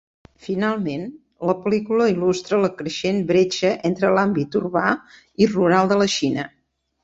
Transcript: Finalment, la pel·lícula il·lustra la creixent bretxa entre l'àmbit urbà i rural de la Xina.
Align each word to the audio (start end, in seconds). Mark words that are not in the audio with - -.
Finalment, 0.43 1.03
la 1.49 1.55
pel·lícula 1.65 2.07
il·lustra 2.13 2.59
la 2.63 2.71
creixent 2.81 3.21
bretxa 3.35 3.73
entre 3.93 4.13
l'àmbit 4.19 4.61
urbà 4.63 4.87
i 5.47 5.53
rural 5.57 5.95
de 5.97 6.03
la 6.05 6.13
Xina. 6.19 6.53